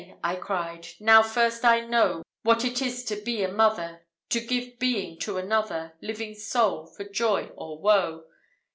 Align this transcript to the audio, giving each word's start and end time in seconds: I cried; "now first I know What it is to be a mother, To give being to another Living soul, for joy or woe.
I 0.23 0.35
cried; 0.35 0.87
"now 0.99 1.21
first 1.21 1.63
I 1.63 1.81
know 1.81 2.23
What 2.41 2.65
it 2.65 2.81
is 2.81 3.05
to 3.05 3.21
be 3.21 3.43
a 3.43 3.47
mother, 3.51 4.07
To 4.29 4.39
give 4.39 4.79
being 4.79 5.19
to 5.19 5.37
another 5.37 5.93
Living 6.01 6.33
soul, 6.33 6.87
for 6.87 7.03
joy 7.03 7.51
or 7.55 7.77
woe. 7.77 8.23